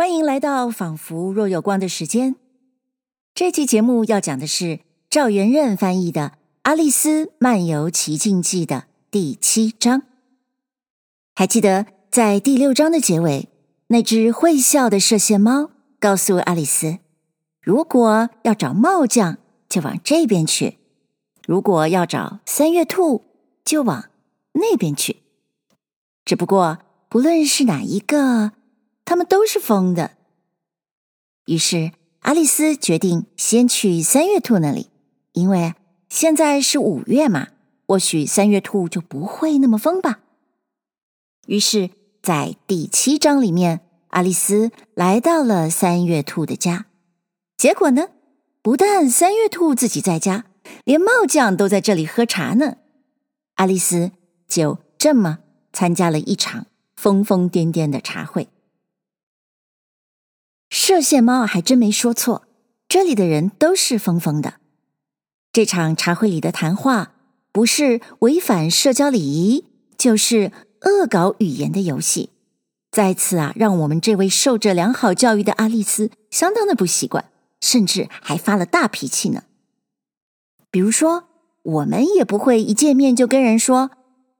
[0.00, 2.36] 欢迎来到仿佛若有光的时间。
[3.34, 4.78] 这期节目要讲的是
[5.10, 6.20] 赵元任翻译的
[6.62, 10.04] 《阿丽丝漫游奇境记》的第七章。
[11.34, 13.48] 还记得在第六章的结尾，
[13.88, 16.98] 那只会笑的射线猫告诉阿丽丝，
[17.60, 19.38] 如果要找帽匠，
[19.68, 20.76] 就往这边去；
[21.44, 23.24] 如果要找三月兔，
[23.64, 24.08] 就往
[24.52, 25.24] 那边去。
[26.24, 26.78] 只不过，
[27.08, 28.52] 不论是哪一个。
[29.08, 30.10] 他们都是疯的。
[31.46, 34.90] 于是，阿丽丝决定先去三月兔那里，
[35.32, 35.72] 因为
[36.10, 37.48] 现在是五月嘛，
[37.86, 40.20] 或许三月兔就不会那么疯吧。
[41.46, 41.88] 于是，
[42.20, 46.84] 在第七章里面，阿丽丝来到了三月兔的家。
[47.56, 48.08] 结果呢，
[48.60, 50.44] 不但三月兔自己在家，
[50.84, 52.76] 连帽匠都在这里喝茶呢。
[53.54, 54.12] 阿丽丝
[54.46, 55.38] 就这么
[55.72, 58.48] 参加了一场疯疯癫癫的茶会。
[60.70, 62.42] 射线猫还真没说错，
[62.88, 64.54] 这里的人都是疯疯的。
[65.52, 67.12] 这场茶会里的谈话，
[67.52, 69.64] 不是违反社交礼仪，
[69.96, 70.52] 就是
[70.82, 72.30] 恶搞语言的游戏。
[72.90, 79.44] 再次啊，让我们这位受着良好教育的阿丽丝相当的不习惯，甚至还发了大脾气呢。
[80.70, 81.24] 比如说，
[81.62, 83.90] 我们也不会一见面就跟人说：“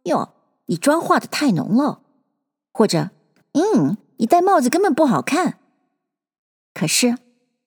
[0.04, 0.34] 哟，
[0.66, 2.00] 你妆化的太浓了。”
[2.72, 3.10] 或者
[3.52, 5.58] ：“嗯，你戴帽子根本不好看。”
[6.78, 7.18] 可是，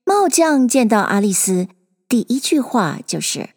[0.06, 1.68] 帽匠见到阿丽丝，
[2.08, 3.50] 第一句话就是：“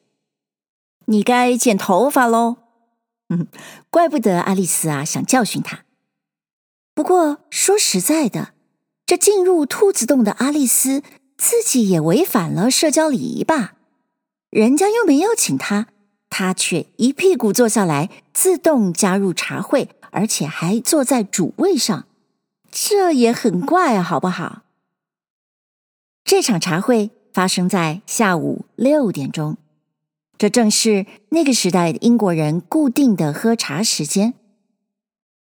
[1.06, 2.56] 你该剪头发喽。”
[3.30, 3.46] 嗯，
[3.88, 5.84] 怪不得阿丽丝啊想教训他。
[6.92, 8.54] 不过说实在的，
[9.06, 11.04] 这进入兔子洞的阿丽丝
[11.38, 13.74] 自己也违反了社交礼仪吧？
[14.50, 15.86] 人家又没邀请他，
[16.28, 22.08] 他却一屁股坐下来，自动加入茶会，而且还坐在主位上，
[22.72, 24.63] 这也很怪啊，好不好？
[26.24, 29.58] 这场茶会发生在下午六点钟，
[30.38, 34.32] 这正是那个时代的英国人固定的喝茶时间。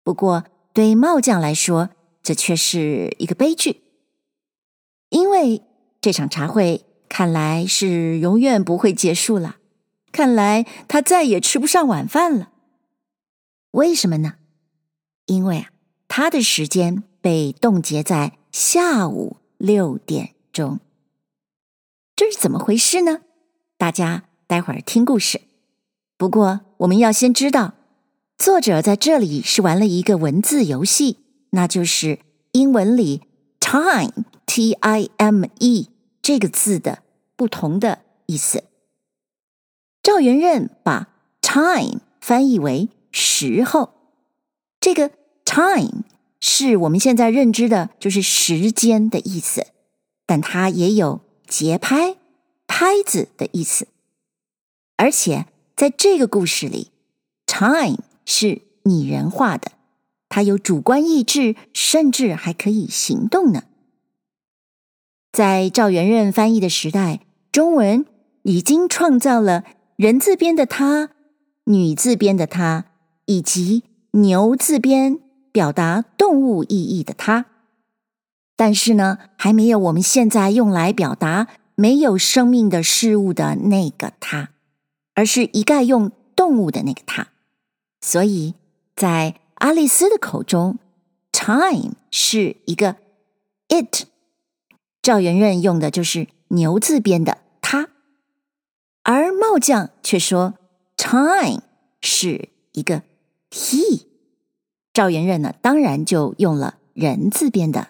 [0.01, 1.89] 不过，对帽匠来说，
[2.23, 3.81] 这却是一个悲剧，
[5.09, 5.61] 因为
[5.99, 9.57] 这场茶会看来是永远不会结束了。
[10.13, 12.49] 看来他再也吃不上晚饭了。
[13.71, 14.35] 为什么呢？
[15.25, 15.69] 因为啊，
[16.07, 20.33] 他的时间被冻结在下午六点。
[20.51, 20.79] 中，
[22.15, 23.21] 这是怎么回事呢？
[23.77, 25.41] 大家待会儿听故事。
[26.17, 27.73] 不过，我们要先知道，
[28.37, 31.17] 作者在这里是玩了一个文字游戏，
[31.51, 32.19] 那就是
[32.51, 33.21] 英文里
[33.59, 35.89] time t i m e
[36.21, 37.01] 这个字的
[37.35, 38.65] 不同的意思。
[40.03, 41.07] 赵元任把
[41.41, 43.93] time 翻译为时候，
[44.79, 45.11] 这个
[45.45, 46.03] time
[46.39, 49.67] 是我们现在认知的，就是时间的意思。
[50.31, 52.15] 但它也有节拍、
[52.65, 53.89] 拍子的意思，
[54.95, 56.89] 而且在这个故事里
[57.45, 59.73] ，time 是拟人化的，
[60.29, 63.63] 它有主观意志，甚至还可以行动呢。
[65.33, 68.05] 在赵元任翻译的时代，中文
[68.43, 69.65] 已经创造了
[69.97, 71.09] 人字边的他、
[71.65, 72.85] 女字边的她，
[73.25, 75.19] 以及牛字边
[75.51, 77.47] 表达动物意义的它。
[78.61, 84.51] 但是呢，还没有我们现在用来表达没有生命的事物的那个它，
[85.15, 87.29] 而是一概用动物的那个它。
[88.01, 88.53] 所以
[88.95, 90.77] 在阿丽丝的口中
[91.31, 92.97] ，time 是一个
[93.69, 94.05] it，
[95.01, 97.89] 赵元任用的就是牛字边的它，
[99.01, 100.53] 而帽匠却说
[100.95, 101.63] time
[101.99, 103.01] 是一个
[103.49, 104.03] he，
[104.93, 107.87] 赵元任呢，当然就用了人字边的。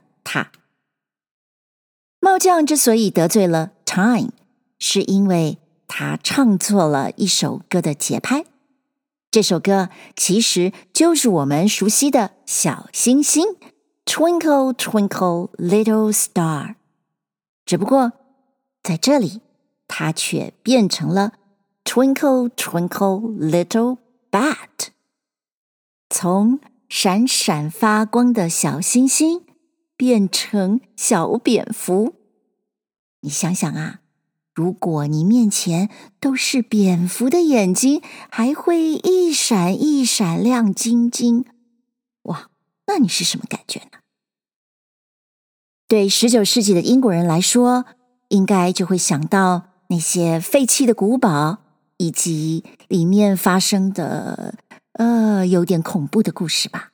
[2.23, 4.29] 帽匠之所以得罪了 Time，
[4.77, 8.45] 是因为他唱错了一首歌的节拍。
[9.31, 13.43] 这首歌其实就是我们熟悉的小星星
[14.05, 16.75] ，Twinkle Twinkle Little Star。
[17.65, 18.11] 只不过
[18.83, 19.41] 在这里，
[19.87, 21.33] 它却变成了
[21.83, 23.97] Twinkle Twinkle Little
[24.29, 24.89] Bat，
[26.11, 29.43] 从闪闪发光的小星星。
[30.01, 32.15] 变成小蝙蝠，
[33.19, 33.99] 你想想啊，
[34.51, 38.01] 如果你面前都是蝙蝠的眼睛，
[38.31, 41.45] 还会一闪一闪亮晶晶，
[42.23, 42.49] 哇，
[42.87, 43.99] 那你是什么感觉呢？
[45.87, 47.85] 对十九世纪的英国人来说，
[48.29, 51.59] 应该就会想到那些废弃的古堡，
[51.97, 54.55] 以及里面发生的
[54.93, 56.90] 呃有点恐怖的故事吧。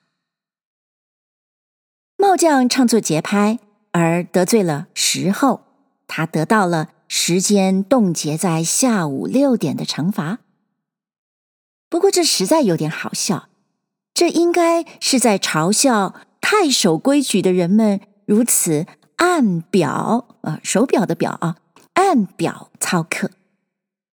[2.19, 3.59] 帽匠唱错节拍，
[3.91, 5.61] 而得罪了时候，
[6.07, 10.39] 他得到了时间冻结在下午六点的惩罚。
[11.89, 13.49] 不过这实在有点好笑，
[14.15, 18.87] 这应该是在嘲笑太守规矩的人们如此
[19.17, 21.57] 按表，呃，手表的表啊，
[21.93, 23.29] 按表操课。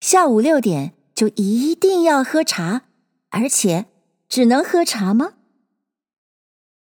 [0.00, 2.82] 下午六点就一定要喝茶，
[3.30, 3.86] 而且
[4.28, 5.32] 只能喝茶吗？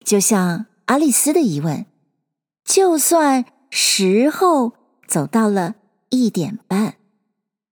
[0.04, 1.86] 就像阿丽丝的疑问：
[2.66, 4.74] 就算时候
[5.08, 5.76] 走到了
[6.10, 6.96] 一点半，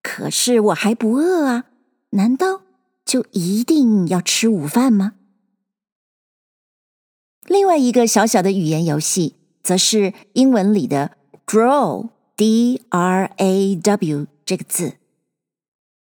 [0.03, 1.67] 可是我还不饿啊，
[2.13, 2.63] 难道
[3.05, 5.17] 就一定要吃午饭吗？
[7.45, 12.09] 另外一个小小的语言游戏，则是英文里的 “draw”（D-R-A-W）
[14.47, 14.95] 这个字。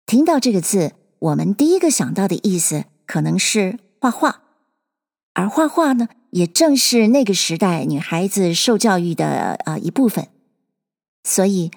[0.08, 4.42] 听到这个字，我们第一个想到的意思可能是画画，
[5.34, 10.28] 而画画呢，也正是那个时代女孩子受教育的呃一部分。
[11.24, 11.72] 所以，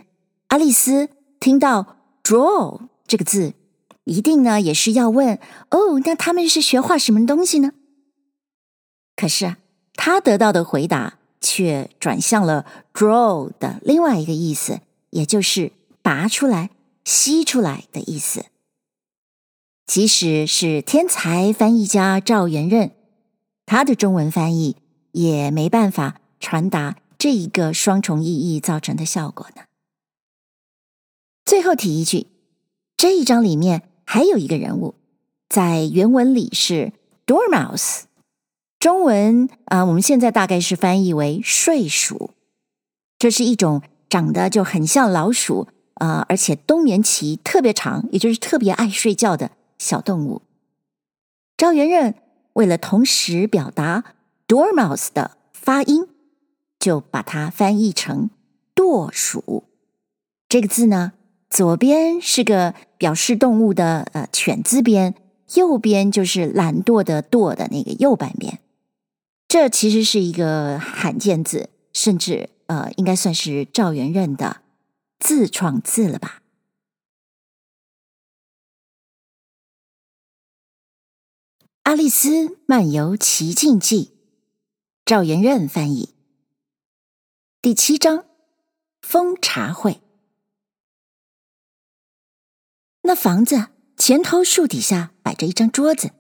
[0.49, 1.08] 阿丽丝
[1.38, 3.55] 听到 “draw” 这个字，
[4.02, 5.38] 一定呢也是要问：
[5.70, 7.70] 哦，那他们是学画什么东西呢？
[9.14, 9.58] 可是啊，
[9.94, 14.81] 她得到的回答却转向了 “draw” 的另外一个意思，
[15.11, 15.70] 也就是
[16.02, 16.70] 拔出来。
[17.04, 18.44] 吸出来的意思，
[19.87, 22.90] 即使是天才翻译家赵元任，
[23.69, 24.76] 他的中文翻译
[25.12, 29.65] 也没办法传达这一个双重意义造成的效果呢。
[31.44, 32.29] 最后提一句，
[32.97, 34.94] 这一章里面还有一个人物，
[35.50, 36.94] 在原文里是
[37.26, 38.05] Dormouse，
[38.81, 42.31] 中文啊，我们现在大概是翻译为睡鼠，
[43.19, 45.69] 这是一种长得就很像老鼠。
[45.97, 50.43] 啊、而且冬眠期特别长，也就是特别爱睡觉的小动物。
[51.56, 52.14] 赵元任
[52.58, 54.02] 为了同时表达
[54.49, 56.08] dormouse 的发音，
[56.81, 58.31] 就把它翻译成
[58.75, 59.64] 惰鼠。
[60.49, 61.12] 这个字呢，
[61.49, 65.14] 左边是个表示动物的呃犬字边，
[65.55, 68.58] 右边就是懒惰的惰的那个右半边。
[69.46, 74.62] 这其实是一个罕见字，甚至呃，应该算是赵元任的。
[75.20, 76.40] 自创字了吧？
[81.88, 84.05] 《阿丽丝漫游奇境记》，
[85.06, 86.14] 赵元任翻译。
[87.62, 88.26] 第七章，
[89.00, 90.02] 蜂茶会。
[93.00, 96.11] 那房子前头树底下摆着一张桌子，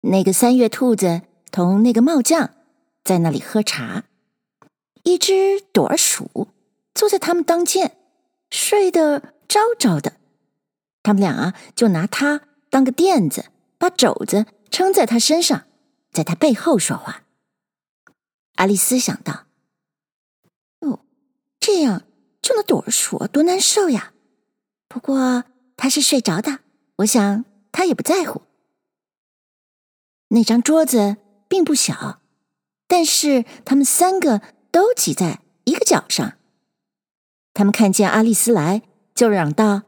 [0.00, 1.22] 那个三月兔子
[1.52, 2.50] 同那个帽匠
[3.04, 4.06] 在那里喝茶，
[5.04, 6.48] 一只朵儿鼠
[6.92, 7.96] 坐在他们当间。
[8.50, 10.14] 睡得着着的，
[11.04, 15.66] 他们俩啊，就拿它当个垫子，把肘子撑在他身上，
[16.12, 17.24] 在他背后说话。
[18.56, 19.46] 阿丽丝想到
[20.80, 21.00] ：“哦，
[21.58, 22.04] 这样
[22.42, 24.12] 就能躲着鼠多难受呀。”
[24.88, 25.44] 不过
[25.76, 26.60] 他是睡着的，
[26.96, 28.42] 我想他也不在乎。
[30.28, 31.16] 那张桌子
[31.48, 32.20] 并不小，
[32.86, 36.38] 但是他们三个都挤在一个角上。
[37.54, 38.82] 他们看见阿丽丝来，
[39.14, 39.82] 就嚷道：“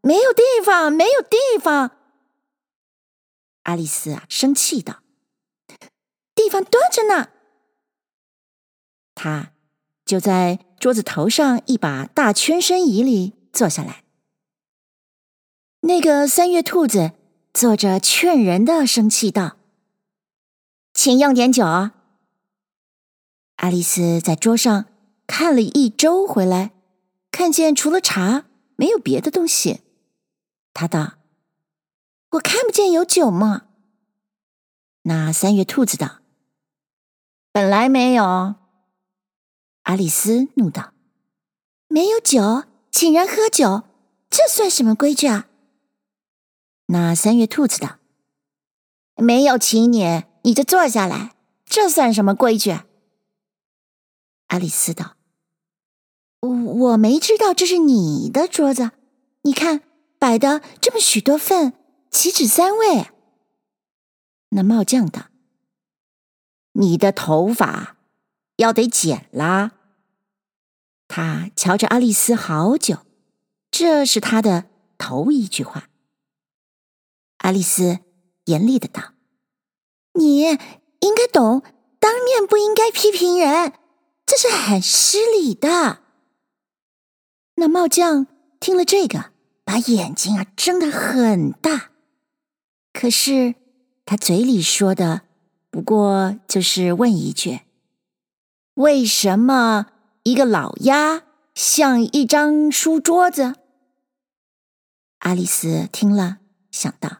[0.00, 1.98] 没有地方，没有地方！”
[3.62, 5.02] 阿丽丝啊，生气道
[6.34, 7.28] ：“地方多着呢。”
[9.14, 9.52] 他
[10.04, 14.04] 就在桌子头上一把大圈身椅里坐下来。
[15.80, 17.12] 那个三月兔子
[17.52, 19.56] 坐着劝人的，生气道
[20.94, 21.64] ：“请用点酒。”
[23.56, 24.86] 阿丽丝在桌上
[25.26, 26.72] 看了一周，回来。
[27.30, 28.44] 看见除了茶
[28.76, 29.80] 没有别的东西，
[30.74, 31.14] 他道
[32.32, 33.62] ：“我看不见有酒嘛。”
[35.04, 36.20] 那三月兔子道
[37.50, 38.56] ：“本来没有。”
[39.84, 40.92] 阿丽丝怒道
[41.88, 43.82] ：“没有酒，请人喝酒，
[44.30, 45.48] 这算什么规矩啊？”
[46.86, 47.98] 那三月兔子道
[49.16, 51.34] ：“没有请你，你就坐下来，
[51.64, 52.70] 这算什么规矩？”
[54.48, 55.16] 阿丽丝道。
[56.40, 58.90] 我我没知道这是你的桌子，
[59.42, 59.82] 你看
[60.18, 61.72] 摆的这么许多份，
[62.12, 63.08] 岂止三位？
[64.50, 65.28] 那帽匠道
[66.72, 67.96] ：“你的头发
[68.56, 69.72] 要得剪啦。”
[71.08, 72.98] 他瞧着阿丽丝好久，
[73.70, 74.66] 这是他的
[74.98, 75.88] 头一句话。
[77.38, 78.00] 阿丽丝
[78.44, 79.14] 严厉的道
[80.12, 81.62] ：“你应该懂，
[81.98, 83.72] 当面不应该批评人，
[84.26, 86.00] 这是很失礼的。”
[87.56, 88.26] 那帽匠
[88.60, 89.32] 听了这个，
[89.64, 91.91] 把眼睛啊睁得很大，
[92.92, 93.54] 可是
[94.04, 95.22] 他嘴里说的
[95.70, 97.60] 不过就是问一句
[98.74, 99.86] ：“为什么
[100.24, 101.22] 一个老鸭
[101.54, 103.54] 像一张书桌子？
[105.18, 106.38] 爱丽丝听了，
[106.70, 107.18] 想到：“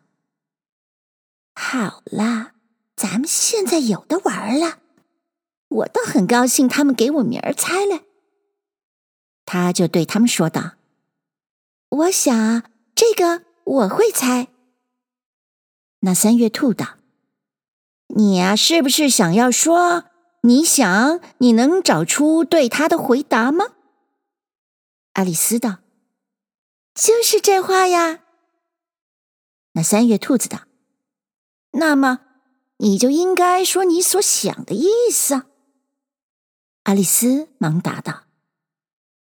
[1.55, 2.52] 好啦，
[2.95, 4.79] 咱们现在有的玩了。
[5.69, 8.02] 我倒很高兴，他们给我名儿猜了。”
[9.47, 10.73] 他就对他们说道
[11.88, 12.62] ：“我想
[12.95, 14.49] 这个我会猜。”
[16.05, 16.97] 那三月兔道
[18.15, 20.05] ：“你呀，是不是想要说？”
[20.45, 23.75] 你想，你能找出对他的回答吗？
[25.13, 25.79] 爱丽丝道
[26.93, 28.25] ：“就是这话呀。”
[29.75, 30.63] 那三月兔子道
[31.79, 32.19] ：“那么，
[32.79, 35.43] 你就应该说你所想的意思。”
[36.83, 38.25] 爱丽丝忙答道：“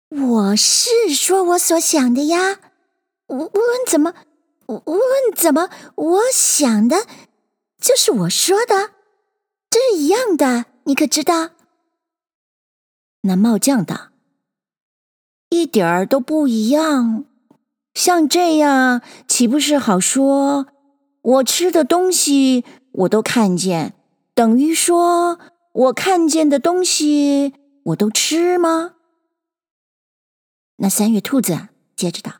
[0.08, 2.60] 我是说我所想的呀。
[3.26, 4.14] 无无论怎么，
[4.66, 7.06] 无论怎么，我想的，
[7.80, 8.92] 就是我说的，
[9.70, 11.50] 这是一样的。”你可知道？
[13.22, 14.10] 那帽匠道
[15.48, 17.24] ：“一点儿都不一样。
[17.94, 20.66] 像这样，岂不是好说？
[21.22, 23.94] 我吃的东西我都看见，
[24.34, 25.38] 等于说
[25.72, 27.54] 我看见的东西
[27.84, 28.96] 我都吃吗？”
[30.76, 32.32] 那三月兔子接着道：“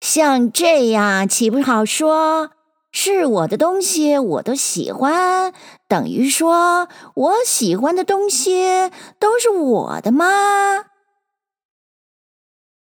[0.00, 2.52] 像这样，岂不好说？”
[2.92, 5.54] 是我的东西，我都喜欢，
[5.86, 8.90] 等于说我喜欢的东西
[9.20, 10.26] 都是我的吗？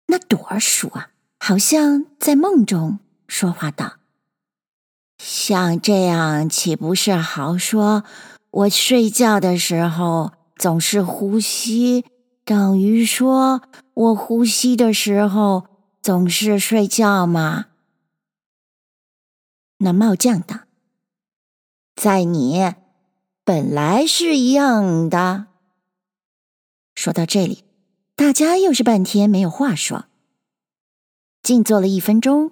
[0.07, 3.95] 那朵儿鼠啊，好像在梦中说话道
[5.21, 8.05] ：“像这样，岂不是好说？
[8.51, 12.05] 我睡觉的时候总是呼吸，
[12.45, 13.61] 等于说
[13.93, 15.65] 我呼吸的时候
[16.01, 17.67] 总是睡觉吗？”
[19.81, 20.61] 那帽匠道
[21.95, 22.75] ：“在你
[23.43, 25.47] 本来是一样的。”
[26.95, 27.63] 说到这里，
[28.15, 30.05] 大家又是半天没有话说。
[31.41, 32.51] 静坐了一分钟，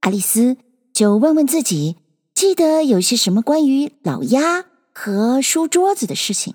[0.00, 0.56] 爱丽丝
[0.94, 1.98] 就问问自己，
[2.32, 4.64] 记得有些什么关于老鸭
[4.94, 6.54] 和书桌子的事情。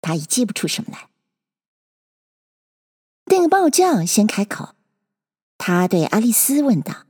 [0.00, 1.08] 她已记不出什么来。
[3.24, 4.76] 那个帽匠先开口，
[5.64, 7.06] 他对爱丽丝问道。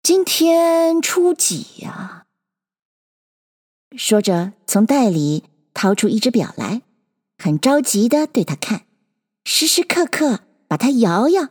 [0.00, 2.24] 今天初几呀？
[3.96, 5.42] 说着，从袋里
[5.74, 6.82] 掏出一只表来，
[7.36, 8.86] 很着急的对他看，
[9.44, 11.48] 时时刻刻把它摇摇，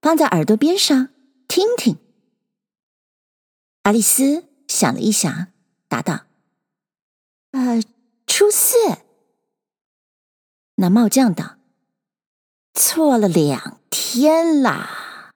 [0.00, 1.08] 放在耳朵边上
[1.48, 1.98] 听听。
[3.82, 5.48] 爱丽丝想了一想，
[5.88, 6.26] 答道
[7.50, 7.82] ：“呃，
[8.28, 8.76] 初四。”
[10.78, 11.56] 那帽匠道
[12.74, 15.30] ：“错了两天啦。”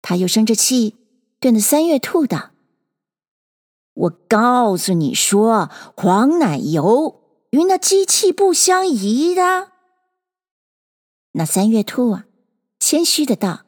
[0.00, 0.96] 他又生着气。
[1.40, 2.52] 对那三月兔道
[3.92, 9.72] ：“我告诉你说，黄奶油与那机器不相宜的。”
[11.36, 12.24] 那三月兔啊，
[12.80, 13.66] 谦虚的道：“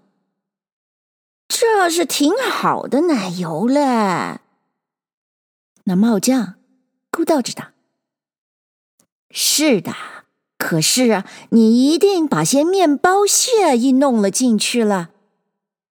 [1.48, 4.40] 这是挺好的奶油嘞。”
[5.84, 6.54] 那帽匠
[7.10, 7.72] 咕道着道
[9.30, 9.94] ：“是的，
[10.66, 15.10] 可是啊，你一定把些面包屑一弄了进去了。”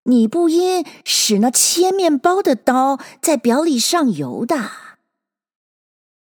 [0.04, 4.70] 你不应使那切面包的刀在表里上油的。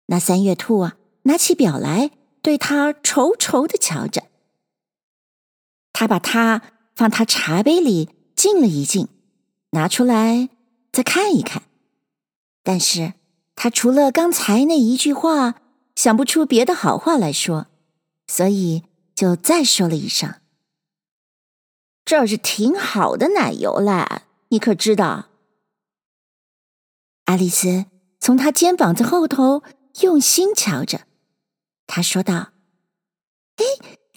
[0.09, 2.11] 那三月兔啊，拿起表来，
[2.43, 4.25] 对他愁愁的瞧着。
[5.95, 6.61] 他把它
[6.95, 9.09] 放他茶杯里静了一静，
[9.71, 10.51] 拿出来
[10.93, 11.63] 再看一看。
[12.63, 13.15] 但是
[13.57, 15.55] 他除了刚才那一句话，
[15.97, 17.69] 想不出别的好话来说，
[18.27, 20.41] 所以就再说了一声。
[22.05, 25.29] 这是挺好的奶油啦，你可知道？
[27.25, 27.87] 爱丽丝
[28.21, 29.65] 从他肩膀子后头
[30.03, 31.07] 用心瞧着，
[31.87, 32.53] 她说道
[33.57, 33.65] ：“哎，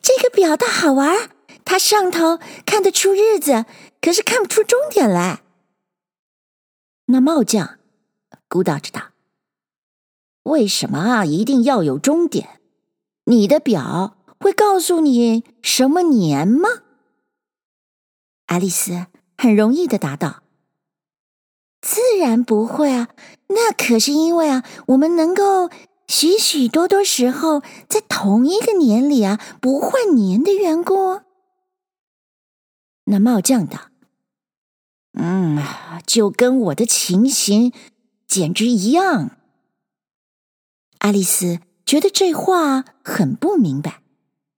[0.01, 1.31] 这个表倒好玩，
[1.65, 3.65] 它上头看得出日子，
[3.99, 5.41] 可是看不出终点来。”
[7.05, 7.79] 那帽匠
[8.47, 9.13] 咕叨着道
[10.43, 11.25] ：“为什么啊？
[11.25, 12.58] 一定要有终点？
[13.29, 16.67] 你的表会告诉你什么年吗？”
[18.47, 19.05] 爱丽丝
[19.37, 20.41] 很容易的答道
[21.79, 23.09] ：“自然不会啊，
[23.47, 25.69] 那可是因为啊，我们能够
[26.07, 31.21] 许许多多时候在同一个年里啊不换年的缘故。”
[33.05, 33.89] 那帽匠道
[35.13, 35.63] ：“嗯，
[36.05, 37.71] 就跟我的情形
[38.27, 39.37] 简直一样。”
[40.99, 41.59] 爱丽丝
[41.89, 44.03] 觉得这话很不明白。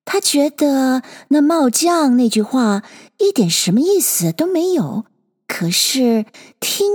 [0.04, 2.84] 他觉得那帽匠那句话
[3.20, 5.06] 一点什么意思都没有，
[5.48, 6.26] 可是
[6.60, 6.92] 听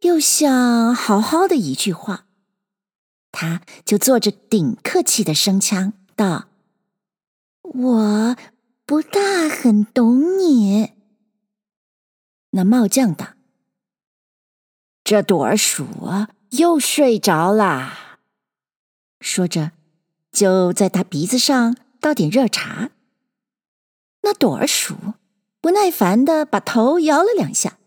[0.00, 2.24] 又像好好的一句话。
[3.30, 6.48] 他就做着顶客气的声腔道
[7.60, 8.36] ：“我
[8.86, 10.94] 不大很懂你。”
[12.52, 13.34] 那帽匠道
[15.04, 15.86] ：“这朵儿鼠
[16.52, 18.00] 又睡着啦。”
[19.20, 19.72] 说着，
[20.34, 22.90] 就在他鼻子上倒点热茶。
[24.22, 24.96] 那朵儿鼠
[25.60, 27.78] 不耐烦的把头摇了两下，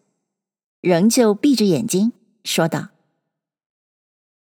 [0.82, 2.14] 仍旧闭着眼睛
[2.44, 2.90] 说道。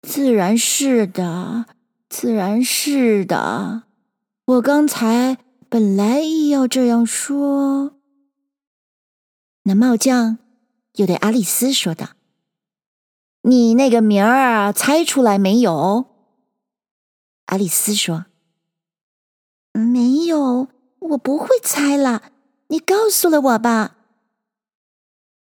[0.03, 1.67] 自然是的，
[2.11, 3.85] 自然是的。
[4.45, 5.39] 我刚才
[5.71, 7.97] 本来意要这样说。
[9.63, 10.37] 那帽匠
[10.97, 12.11] 又对阿丽丝说道
[13.43, 16.11] ：“你那个名儿猜出来没有？”
[17.47, 18.27] 阿丽丝说
[19.73, 22.33] ：“没有，我不会猜了。
[22.69, 23.97] 你告诉了我吧。”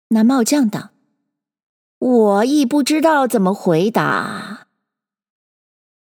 [0.10, 0.92] 那帽匠道。
[2.00, 4.68] 我亦不知道怎么回答。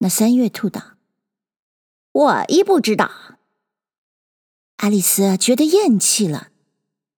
[0.00, 0.98] 那三月兔道
[2.12, 3.10] ：“我亦不知道。”
[4.76, 6.48] 爱丽丝觉得厌气了，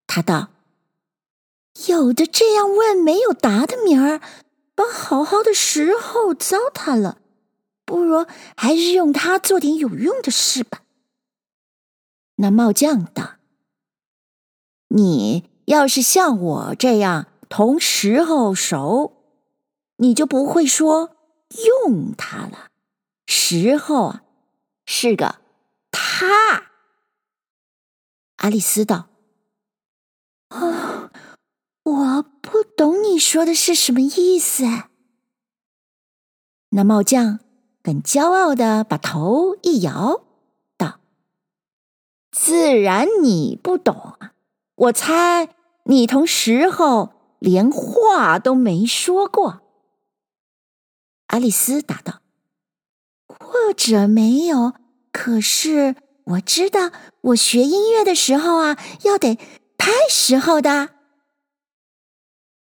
[0.07, 0.51] 她道
[1.89, 4.21] ：“有的这样问没有答的名儿，
[4.77, 7.20] 把好好的时候糟蹋了，
[7.91, 8.25] 不如
[8.57, 10.83] 还是用它做点有用的事吧。”
[12.37, 13.39] 那帽匠道
[14.89, 19.25] ：“你要是像我这样。”同时候熟，
[19.97, 21.17] 你就不会说
[21.85, 22.71] 用它了。
[23.27, 24.23] 时候啊，
[24.87, 25.41] 是个
[25.91, 26.71] 他。
[28.37, 29.09] 爱丽丝道
[30.51, 31.11] ：“哦，
[31.83, 34.63] 我不懂你说的是什么意思。”
[36.71, 37.41] 那帽匠
[37.83, 40.23] 很骄傲的把头一摇，
[40.77, 41.01] 道
[42.33, 44.33] ：“自然你不懂啊！
[44.75, 49.63] 我猜你同时候。”连话都没说过，
[51.29, 52.21] 爱丽丝答道
[53.27, 54.75] ：“或者没有，
[55.11, 56.91] 可是我知道，
[57.23, 59.37] 我学音乐的时候啊，要得
[59.79, 60.91] 拍时候的。”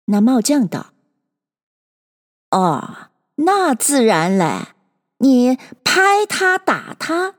[0.09, 0.87] 那帽匠道
[2.49, 4.72] ：“哦，那自然嘞，
[5.23, 7.35] 你拍他打他，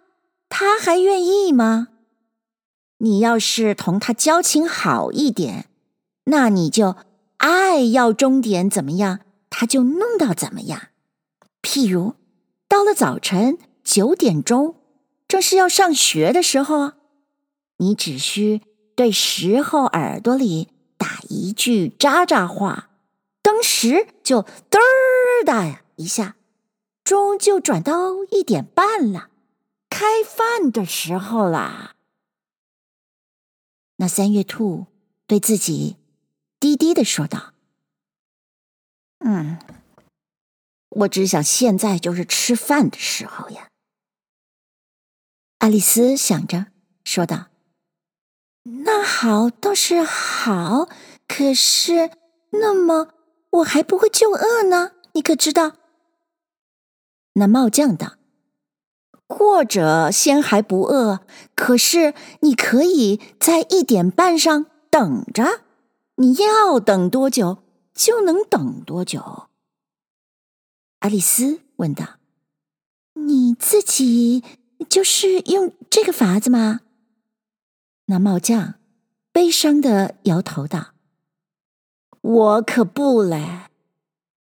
[0.49, 1.89] 他还愿意吗？
[2.99, 5.69] 你要是同他交情好一点，
[6.25, 6.97] 那你就。”
[7.39, 9.21] 爱要钟点怎么样，
[9.51, 10.81] 他就弄到怎么样。
[11.61, 12.15] 譬如
[12.67, 14.77] 到了早晨九点钟，
[15.29, 16.93] 正是要上学的时候，
[17.77, 18.63] 你只需
[18.97, 22.89] 对时候耳朵里打一句喳喳话，
[23.43, 26.37] 当时就嘚儿的一下，
[27.05, 29.31] 钟就转到一点半了，
[29.89, 31.95] 开饭的时候啦。
[33.97, 34.87] 那三月兔
[35.27, 35.99] 对自己。
[36.61, 37.53] 低低的说道
[39.21, 39.59] ：“嗯，
[40.89, 43.69] 我只想现在就是吃饭的时候呀。”
[45.61, 46.69] 爱丽丝想着
[47.05, 47.49] 说道
[48.87, 50.89] ：“那好，倒是好。
[51.29, 52.11] 可是，
[52.53, 53.13] 那么
[53.51, 55.77] 我还不会就饿呢，你可知道？”
[57.35, 58.15] 那帽匠道
[59.29, 61.21] ：“或者先还不饿，
[61.55, 65.63] 可是你可以在一点半上等着。”
[66.17, 67.59] 你要等多久
[67.93, 69.49] 就能等多久。
[71.01, 72.21] 爱丽丝问道
[73.15, 74.45] ：“你自己
[74.89, 76.83] 就是用这个法子吗？”
[78.07, 78.75] 那帽匠
[79.33, 80.93] 悲伤的摇头道
[82.23, 83.63] ：“我可不嘞，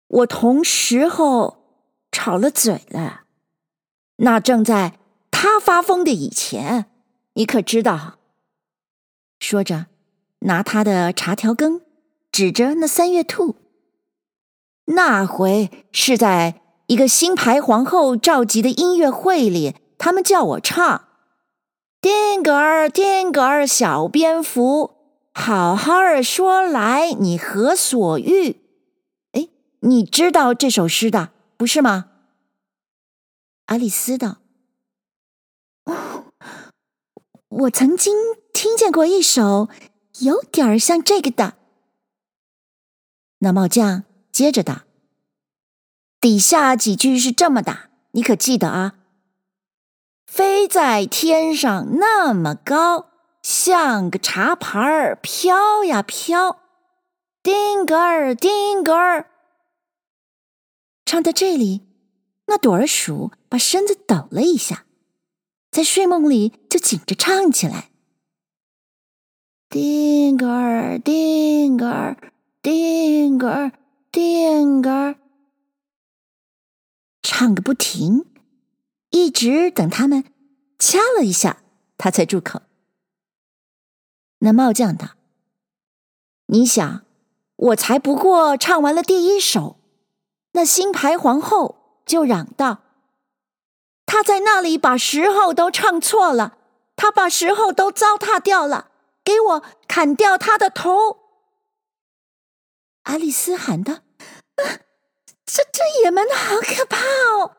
[0.07, 1.58] 我同时候
[2.11, 3.21] 吵了嘴了。
[4.17, 4.99] 那正在
[5.31, 6.85] 他发疯的以前，
[7.33, 8.19] 你可知道？”
[9.39, 9.87] 说着。
[10.43, 11.81] 拿他的茶条羹
[12.31, 13.57] 指着那三月兔，
[14.85, 21.09] 那回是在一个新牌皇后召集的音乐会里，他们叫我唱
[21.99, 24.91] ：“丁格尔，丁格尔，小蝙蝠，
[25.33, 28.61] 好好儿说来，你何所欲？”
[29.35, 29.49] 哎，
[29.81, 32.05] 你知道这首诗的，不是吗？
[33.65, 34.37] 爱丽丝道
[35.83, 36.31] ：“哦，
[37.49, 38.15] 我曾经
[38.53, 39.67] 听见过一首。”
[40.21, 41.55] 有点儿像这个的。
[43.39, 44.83] 那帽匠接着道
[46.21, 48.95] ：“底下几句是这么的，你可记得啊？
[50.27, 56.59] 飞在天上那么高，像个茶盘儿飘呀飘，
[57.43, 59.29] 丁格儿，丁格儿。”
[61.09, 61.81] 唱到这里，
[62.45, 64.85] 那朵儿鼠把身子抖了一下，
[65.71, 67.89] 在睡梦里就紧着唱起来。
[69.69, 73.71] 丁格尔，丁格尔，丁格尔，
[74.11, 75.15] 丁格尔。
[77.23, 78.27] 唱个不停，
[79.09, 80.23] 一直等他们
[80.77, 81.63] 掐了一下，
[81.97, 82.61] 他才住口。
[84.37, 85.15] 那帽将道
[86.45, 87.03] ：“你想，
[87.55, 89.78] 我才不过唱完了第一首，
[90.51, 92.79] 那新牌皇后就嚷道
[94.05, 96.57] ：‘她在那里把时候都唱错了，
[96.95, 98.91] 她把时候都糟蹋掉了，
[99.23, 101.17] 给我砍掉她的头！’”
[103.03, 103.99] 阿丽丝喊道：“，
[105.45, 107.55] 这这野蛮的好可怕哦！”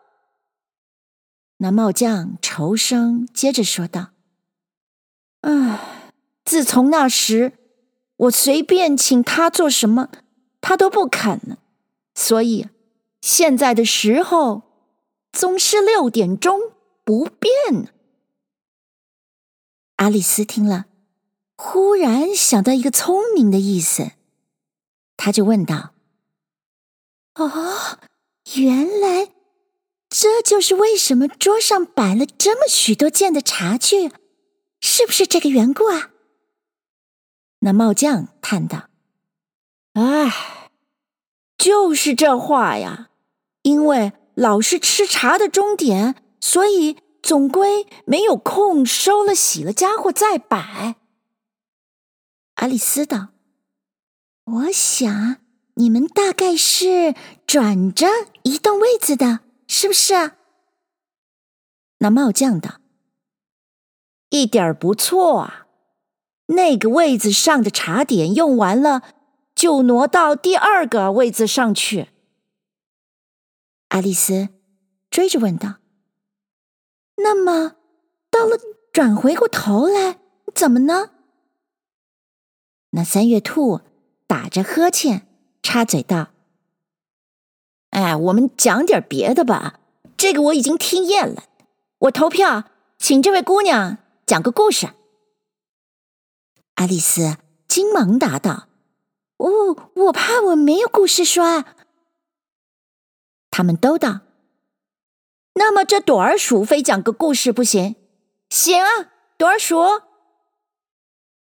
[1.58, 4.10] 那帽将愁声接着说道
[5.42, 6.12] ：“唉，
[6.44, 7.52] 自从那时，
[8.16, 10.08] 我随便请他做什么，
[10.60, 11.58] 他都不肯。
[12.14, 12.68] 所以
[13.20, 14.62] 现在的时候
[15.32, 16.60] 总是六点钟
[17.04, 17.92] 不变。”
[19.96, 20.86] 阿丽丝听了，
[21.56, 24.12] 忽然想到一个聪明的意思。
[25.18, 25.92] 他就问道
[27.36, 27.98] ：“哦，
[28.54, 29.32] 原来
[30.08, 34.10] 这就是为什么桌上摆了这么许多件的茶具，
[34.80, 36.12] 是不是这个缘故啊？”
[37.60, 38.88] 那帽将叹道
[39.92, 40.70] ：“唉，
[41.58, 43.09] 就是这话呀。
[43.62, 50.96] 因为老是吃茶的钟点，所以总归没有空收了洗了家伙再摆。”
[52.56, 53.28] 阿丽丝道。
[54.44, 55.36] 我想
[55.74, 57.14] 你们大概是
[57.46, 58.08] 转着
[58.42, 60.32] 移动位子的，是不是？
[61.98, 62.80] 那帽将道
[64.30, 65.66] ：“一点儿不错啊，
[66.46, 69.02] 那个位子上的茶点用完了，
[69.54, 72.08] 就挪到第二个位子上去。”
[73.90, 74.48] 阿丽丝
[75.08, 75.76] 追着问道
[77.22, 77.76] ：“那么
[78.28, 78.56] 到了
[78.92, 80.18] 转回过头来，
[80.52, 81.12] 怎么呢？”
[82.90, 83.82] 那三月兔。
[84.26, 85.26] 打着呵欠，
[85.60, 86.30] 插嘴道
[87.90, 89.80] ：“哎，我们讲点别的吧。
[90.16, 91.42] 这个我已经听厌了。
[91.98, 94.90] 我投票，请这位姑娘讲个故事。”
[96.76, 98.68] 阿丽丝急忙答道
[99.38, 101.74] ：“哦，我怕我没有故事说啊。”
[103.50, 104.20] 他们都道
[105.54, 107.96] ：“那么这朵儿鼠非讲个故事不行。”
[108.50, 108.88] 行啊，
[109.36, 109.76] 朵儿鼠。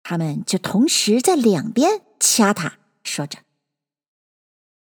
[0.02, 2.02] 他们就同时在两边。
[2.18, 3.40] 掐他，说着，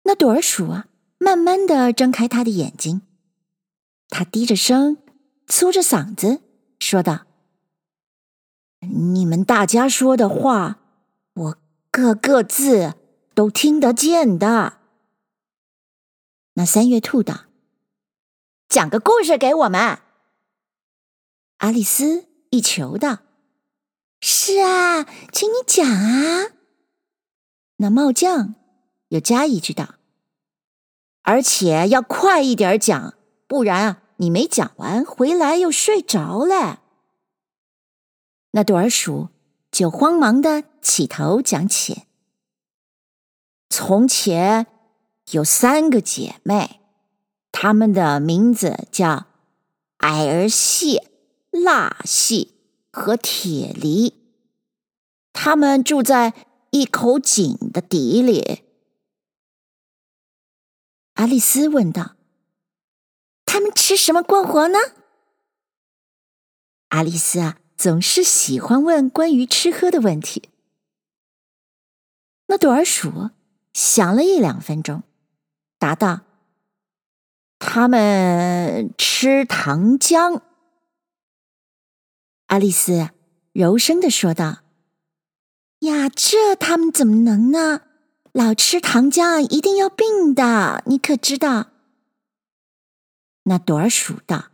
[0.03, 0.87] 那朵儿鼠啊，
[1.19, 3.03] 慢慢的睁开他的眼睛，
[4.09, 4.97] 他低着声，
[5.47, 6.41] 粗着嗓子
[6.79, 7.27] 说道
[8.81, 10.79] ：“你们大家说的话，
[11.35, 11.57] 我
[11.91, 12.95] 个个字
[13.35, 14.79] 都听得见的。”
[16.53, 17.45] 那三月兔道
[18.67, 19.99] ：“讲个故事给我们。”
[21.59, 23.19] 阿丽丝一求道
[24.19, 26.51] ：“是啊，请你讲啊。”
[27.77, 28.55] 那帽将
[29.07, 29.95] 又加一句道
[31.23, 33.15] ：“而且要快一点讲，
[33.47, 36.81] 不然啊，你没讲完回来又睡着了。”
[38.53, 39.29] 那朵儿鼠
[39.71, 42.03] 就慌忙的起头讲起
[43.69, 44.67] ：“从前
[45.31, 46.79] 有三个姐妹，
[47.51, 49.25] 她们的名字叫
[49.97, 51.11] 矮儿蟹、
[51.49, 52.47] 蜡蟹
[52.91, 54.13] 和铁梨，
[55.33, 56.33] 她们住在。”
[56.73, 58.63] 一口井的底里，
[61.15, 62.15] 阿丽丝问道
[63.45, 64.79] ：“他们吃什么过活呢？”
[66.87, 70.47] 阿丽丝啊，总是喜欢问关于吃喝的问题。
[72.47, 73.31] 那朵儿鼠
[73.73, 75.03] 想了一两分钟，
[75.81, 76.21] 答道
[77.57, 80.41] ：“他们吃糖浆。”
[82.45, 83.09] 阿丽丝
[83.51, 84.59] 柔声的说道。
[85.79, 87.81] 呀，这他们怎么能呢？
[88.31, 91.71] 老吃糖浆啊一定要病的，你可知道？
[93.45, 94.49] 那朵儿鼠道：“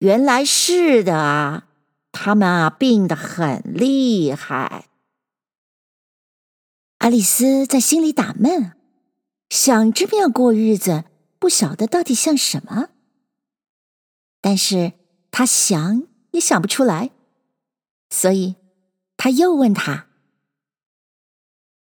[0.00, 1.68] 原来是的啊，
[2.12, 4.90] 他们啊病得很厉害。”
[6.98, 8.72] 阿丽丝在心里打闷，
[9.52, 11.04] 想这么样过日子，
[11.38, 12.88] 不晓得到底像什么。
[14.40, 14.94] 但是
[15.30, 17.10] 他想也想不出来，
[18.08, 18.56] 所以。
[19.18, 20.08] 他又问他：“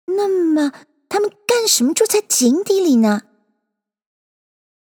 [0.08, 0.72] 那么
[1.10, 3.24] 他们干什么住在井底里呢？”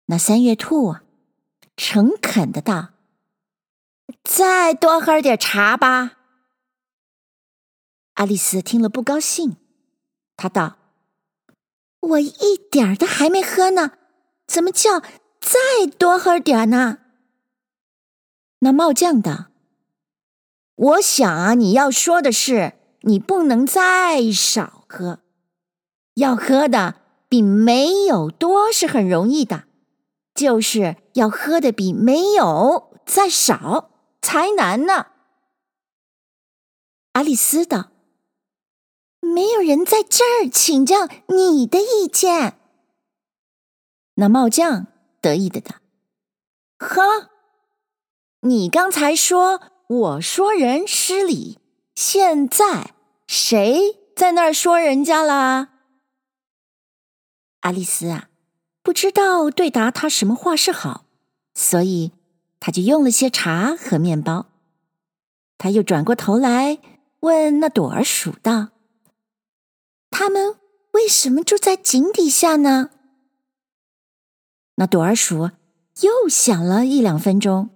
[0.06, 0.96] 那三月兔
[1.76, 2.94] 诚恳的道
[4.24, 6.16] ：“再多喝点茶吧。”
[8.14, 9.56] 阿丽丝听了不高兴，
[10.34, 10.77] 她道
[12.08, 13.92] ：“我一点儿都还没喝呢，
[14.46, 15.00] 怎么叫
[15.40, 16.98] 再多喝点呢？”
[18.60, 19.46] 那帽将道。
[20.74, 25.20] 我想啊，你要说的是，你不能再少喝，
[26.14, 26.96] 要喝的
[27.28, 29.64] 比没有多是很容易的。
[30.34, 33.90] 就是要喝的比没有再少
[34.22, 35.08] 才难呢。
[37.14, 37.90] 阿丽丝道
[39.28, 42.58] ：“没有人在这儿请教你的意见。”
[44.16, 44.86] 那帽将
[45.20, 45.76] 得意的道
[46.78, 47.30] ：“呵，
[48.40, 51.58] 你刚才说我说人失礼，
[51.94, 52.94] 现在
[53.26, 55.68] 谁在那儿说人家啦？”
[57.60, 58.28] 阿丽丝啊，
[58.82, 61.04] 不知道对答他什么话是好，
[61.54, 62.12] 所以
[62.60, 64.46] 他就用了些茶和面包。
[65.58, 66.78] 他又转过头来
[67.20, 68.68] 问那朵儿鼠道
[70.10, 70.56] ：“他们
[70.92, 72.90] 为什么住在井底下呢？”
[74.76, 75.50] 那朵儿鼠
[76.02, 77.70] 又想了一两分钟，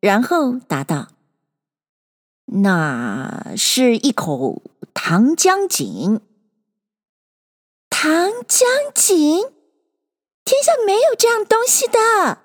[0.00, 1.08] 然后答道
[2.46, 6.20] ：“那是一口糖浆井。”
[7.90, 9.50] 糖浆井，
[10.44, 12.38] 天下没有这样东西的。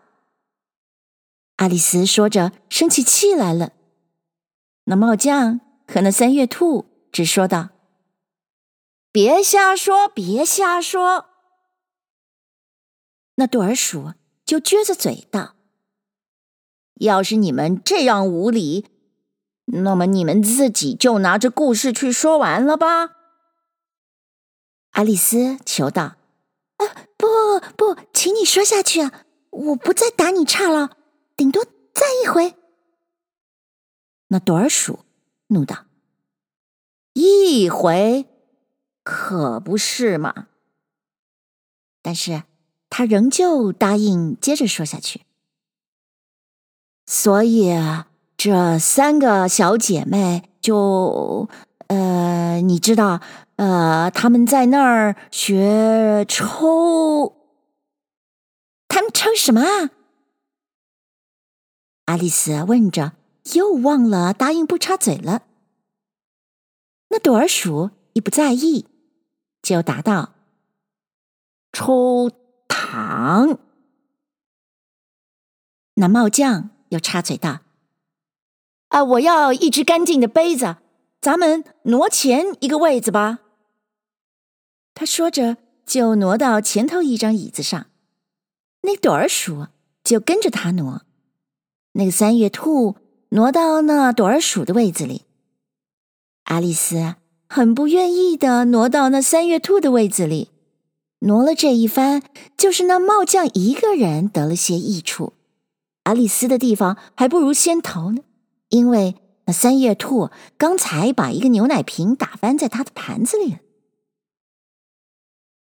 [1.58, 3.74] 阿丽丝说着，生起气来了。
[4.86, 7.70] 那帽将和那三月兔只说道
[9.12, 11.26] ：“别瞎说，别瞎说。”
[13.36, 14.14] 那朵儿鼠
[14.46, 15.56] 就撅着嘴道
[17.00, 18.86] ：“要是你们这样无礼，
[19.66, 23.16] 那么你们自己就拿着故事去说完了吧。”
[24.92, 26.18] 爱丽丝求道
[26.78, 27.28] ：“啊，不
[27.78, 29.26] 不，请你说下去啊！
[29.52, 30.98] 我不再打你岔了，
[31.36, 32.56] 顶多再一回。”
[34.28, 35.06] 那朵儿鼠
[35.48, 35.86] 怒道
[37.14, 38.29] ：“一回，
[39.04, 40.48] 可不是嘛！”
[42.02, 42.44] 但是
[42.90, 45.22] 他仍旧答应接着说下去。
[47.06, 47.74] 所以
[48.38, 51.50] 这三个小姐妹就……
[51.88, 53.20] 呃，你知道，
[53.56, 57.36] 呃，他们在那儿学抽，
[58.88, 59.90] 他们抽什么啊？
[62.06, 63.14] 阿丽丝问着，
[63.54, 65.42] 又忘了答应不插嘴了。
[67.08, 68.86] 那朵儿鼠一不在意，
[69.62, 70.36] 就答道
[71.74, 72.32] ：“抽
[72.68, 73.60] 糖。”
[75.96, 77.62] 那帽将又插嘴道
[78.90, 80.78] ：“啊，我要一只干净的杯子。”
[81.22, 83.40] 咱们挪前一个位子吧。
[84.94, 87.88] 他说着，就挪到前头一张椅子上。
[88.84, 89.68] 那朵儿鼠
[90.02, 91.02] 就跟着他挪。
[91.92, 92.96] 那个三月兔
[93.32, 95.26] 挪到那朵儿鼠的位子里。
[96.46, 97.16] 阿丽丝
[97.50, 100.52] 很不愿意的挪到那三月兔的位子里。
[101.22, 102.24] 挪了这一番，
[102.56, 105.34] 就是那帽将一个人得了些益处。
[106.04, 108.22] 阿丽丝的地方还不如先头呢，
[108.70, 109.16] 因为。
[109.46, 113.58] 那三月兔刚才把一个牛奶瓶打翻在他的盘子里了。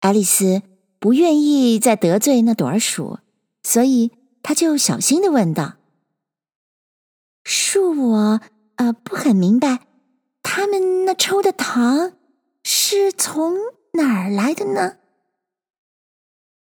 [0.01, 0.61] 爱丽丝
[0.99, 3.17] 不愿意再得罪那朵儿鼠，
[3.63, 4.11] 所以
[4.43, 5.77] 她就小心的问道
[7.43, 8.41] ：“恕我，
[8.75, 9.87] 呃，不很明白，
[10.59, 12.17] 他们那抽的糖
[12.63, 13.55] 是从
[13.93, 14.97] 哪儿来的呢？”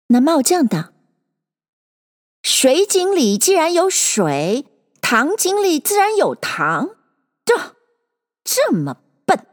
[0.06, 0.94] 那帽将道
[2.46, 4.67] ：“水井里既然有水，
[5.02, 6.96] 糖井里自然有糖。”
[7.44, 7.76] 这
[8.44, 9.48] 这么笨！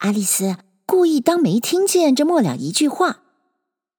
[0.00, 3.22] 阿丽丝故意当没听见这末了一句话，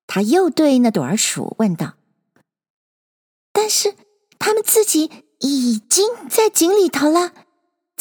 [0.06, 1.96] 她又对那朵儿鼠问道
[3.52, 3.96] ：“但是
[4.38, 5.10] 他们自己
[5.40, 7.34] 已经在井里头了，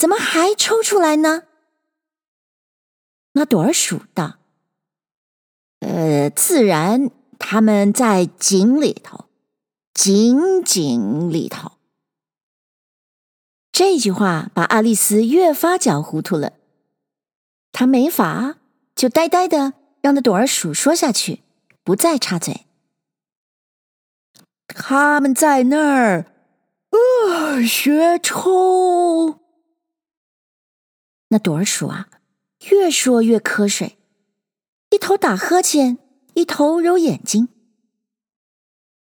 [0.02, 1.44] 怎么还抽出来呢？”
[3.34, 4.38] 那朵儿鼠道
[5.78, 9.26] ：“呃，自然他们在井里头，
[9.94, 11.74] 井井里头。”
[13.70, 16.54] 这句话把阿丽丝越发搅糊涂了，
[17.70, 18.56] 她没法，
[18.96, 21.44] 就呆呆的让那朵儿鼠说下去，
[21.84, 22.66] 不再插嘴。
[24.66, 26.26] 他们在那儿，
[26.90, 29.38] 呃，学抽。
[31.32, 32.10] 那朵儿鼠啊，
[32.70, 33.96] 越说越瞌睡，
[34.90, 35.96] 一头打呵欠，
[36.34, 37.48] 一头揉眼睛。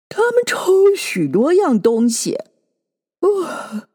[0.09, 2.37] 他们抽许多样东西，
[3.21, 3.89] 呃。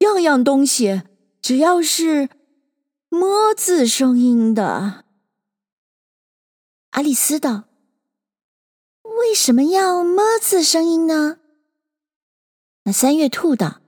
[0.00, 1.02] 样样东西，
[1.40, 2.28] 只要是
[3.08, 5.04] “么”字声音的，
[6.90, 7.64] 阿丽丝道
[9.20, 11.38] ：“为什么要‘么’字声音呢？”
[12.84, 13.80] 那三月兔道：“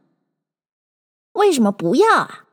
[1.33, 2.49] 为什么不要啊？”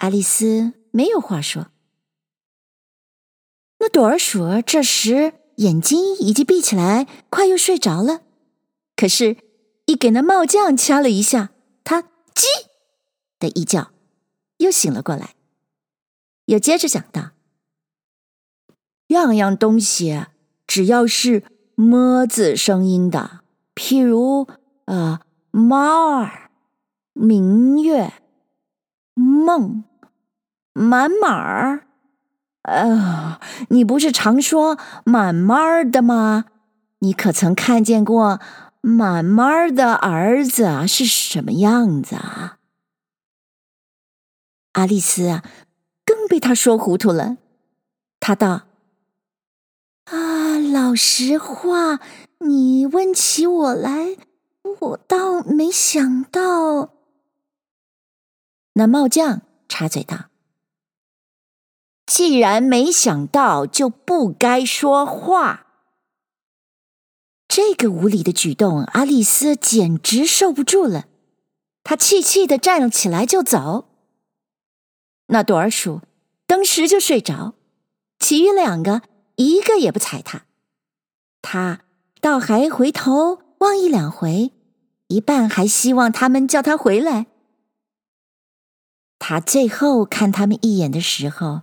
[0.00, 1.68] 阿丽丝没有话说。
[3.78, 8.22] 那朵儿鼠儿这时眼睛已经闭起来，快又睡着了，
[8.96, 9.36] 可是，
[9.86, 11.50] 一给那帽匠掐了一下。
[11.84, 12.02] 他
[12.34, 12.44] “叽”
[13.38, 13.92] 的一叫，
[14.58, 15.34] 又醒了过来，
[16.46, 17.32] 又接着讲道
[19.08, 20.26] ：“样样东西，
[20.66, 21.42] 只要是
[21.74, 23.40] 么字声音的，
[23.74, 24.46] 譬如
[24.86, 26.50] 呃，猫儿、
[27.12, 28.12] 明月、
[29.14, 29.84] 梦、
[30.72, 31.86] 满满儿。
[32.62, 36.46] 呃，你不是常说满满的吗？
[37.00, 38.38] 你可曾看见过
[38.82, 42.58] 满满的儿子是什么样子啊？
[44.72, 45.42] 阿丽丝啊，
[46.04, 47.38] 更被他说糊涂了。
[48.20, 48.68] 他道
[50.06, 52.00] ：“啊，老实话，
[52.38, 54.16] 你问起我来，
[54.80, 56.94] 我倒没想到。”
[58.74, 60.26] 那帽匠插嘴道
[62.10, 65.68] ：“既然没想到，就不该说话。”
[67.46, 71.04] 这个无礼的举动，阿丽丝简直受不住了。
[71.84, 73.86] 她气气的站了起来就走。
[75.26, 76.00] 那朵儿鼠
[76.48, 77.54] 当时就睡着，
[78.18, 79.02] 其余两个
[79.36, 80.46] 一个也不睬他。
[81.40, 81.82] 他
[82.20, 84.50] 倒还回头望一两回，
[85.06, 87.26] 一半还希望他们叫他回来。
[89.20, 91.62] 他最后看他们一眼的时候，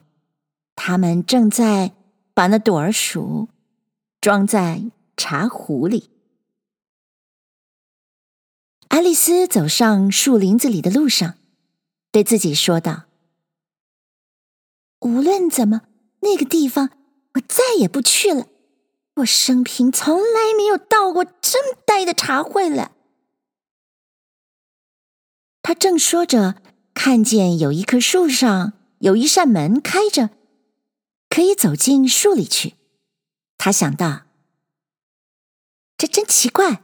[0.79, 1.93] 他们正在
[2.35, 3.49] 把那朵儿鼠
[4.21, 4.83] 装在
[5.17, 6.11] 茶壶里，
[8.89, 11.33] 爱丽丝走上树林子里的路上，
[12.11, 13.05] 对自己说道
[15.01, 15.81] ：“无论怎么，
[16.19, 16.91] 那个地方
[17.33, 18.45] 我再也不去了。
[19.15, 22.91] 我生平从来没有到过这么呆的茶会了。”
[25.63, 26.61] 她正说着，
[26.93, 30.29] 看见有一棵树上有一扇门开着，
[31.37, 32.77] 可以走进树里去。
[33.59, 34.23] 他想到。
[35.95, 36.81] 这真奇怪，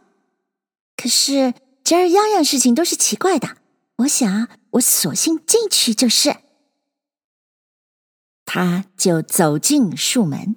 [0.96, 3.58] 可是这儿样样事情都是奇怪的。
[3.96, 6.38] 我想，我索性进去就是。
[8.46, 10.56] 他就走进树门，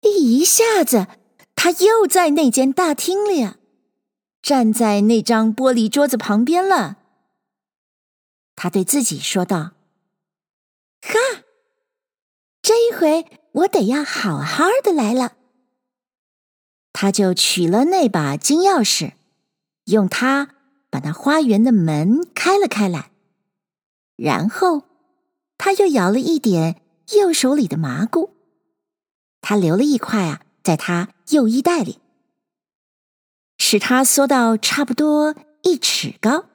[0.00, 1.06] 一下子，
[1.54, 3.50] 他又在那间大厅里，
[4.42, 6.96] 站在那张玻璃桌子旁边了。
[8.56, 9.74] 他对自己说道
[11.02, 11.43] ：“哈，
[12.64, 15.36] 这一回我得要好好的来了。”
[16.96, 19.12] 他就取了那把金钥匙，
[19.84, 20.54] 用它
[20.88, 23.10] 把那花园的门开了开来，
[24.16, 24.84] 然后
[25.58, 26.80] 他又摇了一点
[27.14, 28.30] 右手里的麻姑，
[29.42, 31.98] 他留了一块啊，在他右衣袋里，
[33.58, 36.46] 使他缩到差不多一尺高，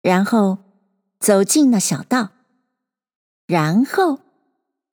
[0.00, 0.58] 然后
[1.18, 2.30] 走进那小道，
[3.46, 4.20] 然后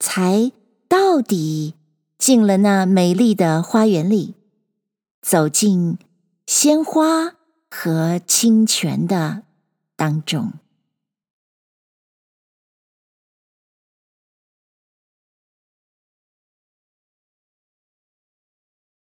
[0.02, 0.50] 才
[0.88, 1.74] 到底。
[2.18, 4.36] 进了那美丽的花园里，
[5.20, 5.98] 走进
[6.46, 7.34] 鲜花
[7.68, 9.42] 和清泉的
[9.96, 10.52] 当中。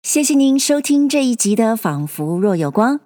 [0.02, 2.98] 谢谢您收听这一集的《仿佛若有光》。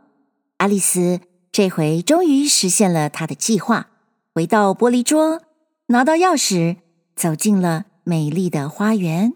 [0.59, 1.19] 阿丽丝
[1.51, 3.91] 这回终于实现了她的计划，
[4.33, 5.43] 回到玻璃桌，
[5.87, 6.77] 拿到钥匙，
[7.15, 9.33] 走进了美丽的花园。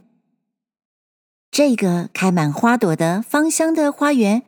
[1.50, 4.42] 这个开满花朵的芳香的花园，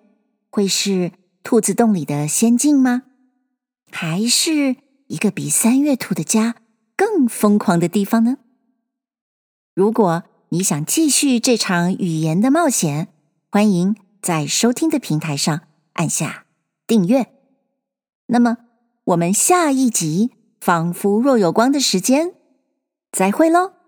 [0.51, 1.13] 会是
[1.43, 3.05] 兔子洞里的仙境吗？
[3.91, 4.77] 还是
[5.09, 6.57] 一个比三月兔的家
[6.95, 8.39] 更疯狂的地方呢？
[9.75, 13.09] 如果你想继续这场语言的冒险，
[13.51, 15.63] 欢迎在收听的平台上
[15.95, 16.45] 按下
[16.87, 17.33] 订阅。
[18.27, 18.59] 那么，
[19.05, 22.35] 我们下一集《仿佛若有光》的时间，
[23.13, 23.80] 再会喽。